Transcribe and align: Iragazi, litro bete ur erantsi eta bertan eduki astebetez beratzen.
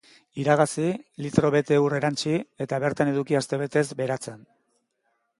Iragazi, 0.43 0.85
litro 1.25 1.51
bete 1.55 1.75
ur 1.87 1.95
erantsi 1.97 2.33
eta 2.65 2.79
bertan 2.85 3.11
eduki 3.11 3.37
astebetez 3.41 3.85
beratzen. 4.01 4.41